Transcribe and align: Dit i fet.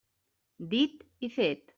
Dit 0.71 1.05
i 1.27 1.31
fet. 1.37 1.65